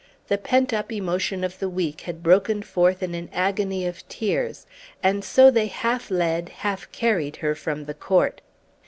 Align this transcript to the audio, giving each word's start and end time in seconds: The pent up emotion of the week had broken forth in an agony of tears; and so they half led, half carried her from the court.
The 0.29 0.39
pent 0.39 0.73
up 0.73 0.91
emotion 0.91 1.43
of 1.43 1.59
the 1.59 1.69
week 1.69 2.01
had 2.01 2.23
broken 2.23 2.63
forth 2.63 3.03
in 3.03 3.13
an 3.13 3.29
agony 3.31 3.85
of 3.85 4.01
tears; 4.09 4.65
and 5.03 5.23
so 5.23 5.51
they 5.51 5.67
half 5.67 6.09
led, 6.09 6.49
half 6.49 6.91
carried 6.91 7.35
her 7.35 7.53
from 7.53 7.85
the 7.85 7.93
court. 7.93 8.41